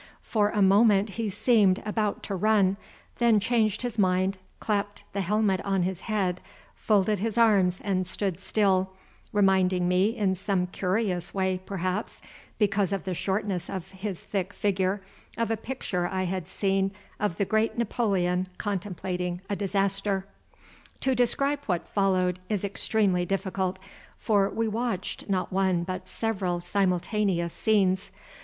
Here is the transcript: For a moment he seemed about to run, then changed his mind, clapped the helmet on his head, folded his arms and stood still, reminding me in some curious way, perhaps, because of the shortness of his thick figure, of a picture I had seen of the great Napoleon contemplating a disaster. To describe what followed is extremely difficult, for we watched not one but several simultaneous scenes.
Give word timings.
For 0.23 0.49
a 0.49 0.63
moment 0.63 1.09
he 1.09 1.29
seemed 1.29 1.79
about 1.85 2.23
to 2.23 2.33
run, 2.33 2.75
then 3.19 3.39
changed 3.39 3.83
his 3.83 3.99
mind, 3.99 4.39
clapped 4.59 5.03
the 5.13 5.21
helmet 5.21 5.61
on 5.63 5.83
his 5.83 5.99
head, 5.99 6.41
folded 6.73 7.19
his 7.19 7.37
arms 7.37 7.79
and 7.83 8.07
stood 8.07 8.39
still, 8.41 8.93
reminding 9.31 9.87
me 9.87 10.17
in 10.17 10.33
some 10.33 10.65
curious 10.65 11.35
way, 11.35 11.61
perhaps, 11.67 12.19
because 12.57 12.91
of 12.91 13.03
the 13.03 13.13
shortness 13.13 13.69
of 13.69 13.91
his 13.91 14.23
thick 14.23 14.53
figure, 14.53 15.03
of 15.37 15.51
a 15.51 15.55
picture 15.55 16.07
I 16.11 16.23
had 16.23 16.47
seen 16.47 16.93
of 17.19 17.37
the 17.37 17.45
great 17.45 17.77
Napoleon 17.77 18.47
contemplating 18.57 19.41
a 19.51 19.55
disaster. 19.55 20.25
To 21.01 21.13
describe 21.13 21.59
what 21.67 21.87
followed 21.89 22.39
is 22.49 22.65
extremely 22.65 23.23
difficult, 23.23 23.77
for 24.17 24.49
we 24.49 24.67
watched 24.67 25.29
not 25.29 25.53
one 25.53 25.83
but 25.83 26.07
several 26.07 26.59
simultaneous 26.59 27.53
scenes. 27.53 28.09